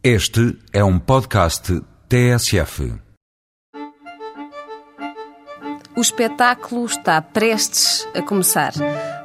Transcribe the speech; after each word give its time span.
Este 0.00 0.56
é 0.72 0.84
um 0.84 0.96
podcast 0.96 1.82
TSF. 2.08 2.94
O 5.96 6.00
espetáculo 6.00 6.86
está 6.86 7.20
prestes 7.20 8.06
a 8.14 8.22
começar. 8.22 8.72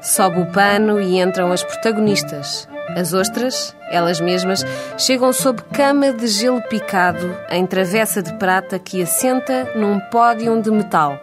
Sobe 0.01 0.39
o 0.41 0.51
pano 0.51 0.99
e 0.99 1.21
entram 1.21 1.51
as 1.51 1.61
protagonistas. 1.63 2.67
As 2.97 3.13
ostras, 3.13 3.75
elas 3.91 4.19
mesmas, 4.19 4.65
chegam 4.97 5.31
sob 5.31 5.61
cama 5.71 6.11
de 6.11 6.25
gelo 6.25 6.63
picado 6.63 7.37
em 7.51 7.67
travessa 7.67 8.23
de 8.23 8.33
prata 8.39 8.79
que 8.79 9.03
assenta 9.03 9.75
num 9.75 9.99
pódio 9.99 10.59
de 10.59 10.71
metal. 10.71 11.21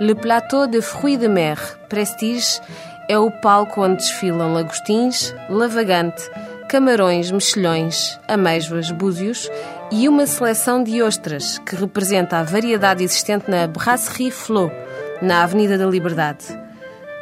Le 0.00 0.14
Plateau 0.14 0.66
de 0.66 0.80
Fruits 0.80 1.20
de 1.20 1.28
Mer, 1.28 1.58
Prestige, 1.90 2.58
é 3.06 3.18
o 3.18 3.30
palco 3.30 3.82
onde 3.82 3.96
desfilam 3.96 4.54
lagostins, 4.54 5.34
lavagante, 5.50 6.22
camarões, 6.72 7.30
mexilhões, 7.30 8.18
amêijoas, 8.26 8.90
búzios 8.90 9.46
e 9.90 10.08
uma 10.08 10.26
seleção 10.26 10.82
de 10.82 11.02
ostras 11.02 11.58
que 11.58 11.76
representa 11.76 12.38
a 12.38 12.42
variedade 12.42 13.04
existente 13.04 13.50
na 13.50 13.66
Brasserie 13.66 14.30
Flot, 14.30 14.72
na 15.20 15.42
Avenida 15.42 15.76
da 15.76 15.84
Liberdade. 15.84 16.46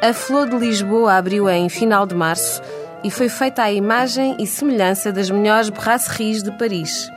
A 0.01 0.13
Flot 0.13 0.51
de 0.51 0.55
Lisboa 0.55 1.15
abriu 1.15 1.49
em 1.49 1.67
final 1.67 2.05
de 2.05 2.15
março 2.15 2.61
e 3.03 3.11
foi 3.11 3.27
feita 3.27 3.63
à 3.63 3.69
imagem 3.73 4.37
e 4.39 4.47
semelhança 4.47 5.11
das 5.11 5.29
melhores 5.29 5.69
brasseries 5.69 6.41
de 6.41 6.51
Paris. 6.51 7.11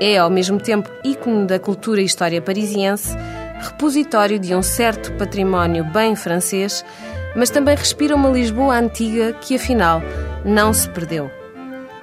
É, 0.00 0.16
ao 0.16 0.30
mesmo 0.30 0.58
tempo, 0.58 0.90
ícone 1.04 1.46
da 1.46 1.58
cultura 1.58 2.00
e 2.00 2.06
história 2.06 2.40
parisiense, 2.40 3.14
repositório 3.60 4.38
de 4.38 4.54
um 4.54 4.62
certo 4.62 5.12
património 5.18 5.84
bem 5.84 6.16
francês, 6.16 6.82
mas 7.36 7.50
também 7.50 7.76
respira 7.76 8.16
uma 8.16 8.30
Lisboa 8.30 8.74
antiga 8.74 9.34
que, 9.34 9.56
afinal, 9.56 10.00
não 10.46 10.72
se 10.72 10.88
perdeu. 10.88 11.43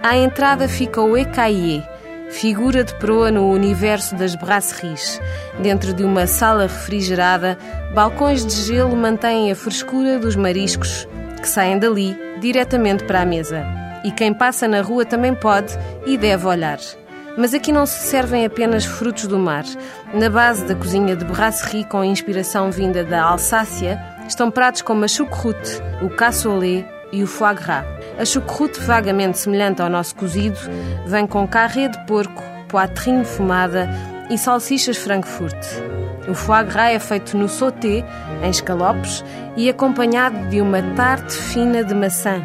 À 0.03 0.17
entrada 0.17 0.67
fica 0.67 0.99
o 0.99 1.15
Ecaillé, 1.15 1.87
figura 2.31 2.83
de 2.83 2.91
proa 2.95 3.29
no 3.29 3.51
universo 3.51 4.15
das 4.15 4.33
brasseries. 4.33 5.21
Dentro 5.59 5.93
de 5.93 6.03
uma 6.03 6.25
sala 6.25 6.63
refrigerada, 6.63 7.55
balcões 7.93 8.43
de 8.43 8.55
gelo 8.63 8.95
mantêm 8.95 9.51
a 9.51 9.55
frescura 9.55 10.17
dos 10.17 10.35
mariscos 10.35 11.07
que 11.39 11.47
saem 11.47 11.77
dali 11.77 12.17
diretamente 12.39 13.03
para 13.03 13.21
a 13.21 13.25
mesa. 13.25 13.63
E 14.03 14.11
quem 14.11 14.33
passa 14.33 14.67
na 14.67 14.81
rua 14.81 15.05
também 15.05 15.35
pode 15.35 15.77
e 16.07 16.17
deve 16.17 16.47
olhar. 16.47 16.79
Mas 17.37 17.53
aqui 17.53 17.71
não 17.71 17.85
se 17.85 17.99
servem 18.07 18.43
apenas 18.43 18.83
frutos 18.83 19.27
do 19.27 19.37
mar. 19.37 19.65
Na 20.15 20.31
base 20.31 20.65
da 20.65 20.73
cozinha 20.73 21.15
de 21.15 21.25
brasserie 21.25 21.85
com 21.85 22.03
inspiração 22.03 22.71
vinda 22.71 23.03
da 23.03 23.21
Alsácia 23.21 24.01
estão 24.27 24.49
pratos 24.49 24.81
como 24.81 25.05
a 25.05 25.07
choucroute, 25.07 25.79
o 26.01 26.09
cassoulet 26.09 26.87
e 27.11 27.21
o 27.21 27.27
foie 27.27 27.53
gras. 27.53 28.00
A 28.21 28.25
choucroute, 28.25 28.79
vagamente 28.81 29.39
semelhante 29.39 29.81
ao 29.81 29.89
nosso 29.89 30.13
cozido, 30.13 30.59
vem 31.07 31.25
com 31.25 31.47
carré 31.47 31.87
de 31.87 31.97
porco, 32.05 32.43
poitrine 32.67 33.25
fumada 33.25 33.89
e 34.29 34.37
salsichas 34.37 34.95
Frankfurt. 34.97 35.57
O 36.29 36.35
foie 36.35 36.63
gras 36.65 36.93
é 36.93 36.99
feito 36.99 37.35
no 37.35 37.49
sauté, 37.49 38.05
em 38.43 38.49
escalopes, 38.51 39.25
e 39.57 39.67
acompanhado 39.67 40.37
de 40.49 40.61
uma 40.61 40.83
tarte 40.95 41.33
fina 41.33 41.83
de 41.83 41.95
maçã. 41.95 42.39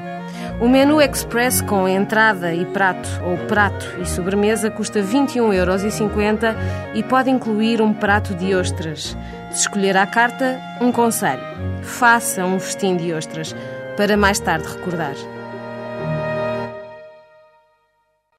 O 0.63 0.67
menu 0.67 0.99
express 0.99 1.61
com 1.61 1.87
entrada 1.87 2.55
e 2.55 2.65
prato, 2.65 3.11
ou 3.23 3.37
prato 3.47 4.01
e 4.01 4.07
sobremesa, 4.07 4.71
custa 4.71 5.03
21,50 5.03 5.53
euros 5.53 5.83
e 6.95 7.03
pode 7.03 7.29
incluir 7.29 7.83
um 7.83 7.93
prato 7.93 8.35
de 8.35 8.55
ostras. 8.55 9.15
Se 9.51 9.61
escolher 9.61 9.99
à 9.99 10.07
carta, 10.07 10.59
um 10.81 10.91
conselho: 10.91 11.43
faça 11.83 12.47
um 12.47 12.59
festim 12.59 12.97
de 12.97 13.13
ostras 13.13 13.55
para 13.99 14.17
mais 14.17 14.41
tarde 14.41 14.67
recordar. 14.67 15.15